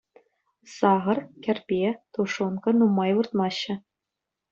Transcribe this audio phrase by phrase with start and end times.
[0.75, 1.79] Сахӑр, кӗрпе,
[2.15, 3.73] тушенка нумай выртмаҫҫӗ.